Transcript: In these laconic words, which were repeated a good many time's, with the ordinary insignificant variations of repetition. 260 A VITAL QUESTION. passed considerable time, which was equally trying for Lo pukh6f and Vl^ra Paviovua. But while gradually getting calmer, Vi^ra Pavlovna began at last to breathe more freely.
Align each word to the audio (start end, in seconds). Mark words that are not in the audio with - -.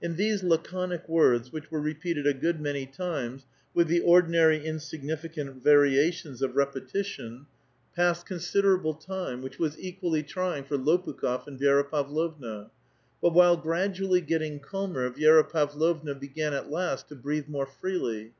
In 0.00 0.16
these 0.16 0.42
laconic 0.42 1.06
words, 1.06 1.52
which 1.52 1.70
were 1.70 1.82
repeated 1.82 2.26
a 2.26 2.32
good 2.32 2.62
many 2.62 2.86
time's, 2.86 3.44
with 3.74 3.88
the 3.88 4.00
ordinary 4.00 4.64
insignificant 4.64 5.62
variations 5.62 6.40
of 6.40 6.56
repetition. 6.56 7.44
260 7.44 7.44
A 7.44 7.44
VITAL 7.44 7.84
QUESTION. 7.84 7.94
passed 7.94 8.26
considerable 8.26 8.94
time, 8.94 9.42
which 9.42 9.58
was 9.58 9.78
equally 9.78 10.22
trying 10.22 10.64
for 10.64 10.78
Lo 10.78 10.96
pukh6f 10.96 11.46
and 11.46 11.60
Vl^ra 11.60 11.84
Paviovua. 11.90 12.70
But 13.20 13.34
while 13.34 13.58
gradually 13.58 14.22
getting 14.22 14.60
calmer, 14.60 15.10
Vi^ra 15.10 15.46
Pavlovna 15.46 16.14
began 16.14 16.54
at 16.54 16.70
last 16.70 17.08
to 17.08 17.14
breathe 17.14 17.48
more 17.48 17.66
freely. 17.66 18.32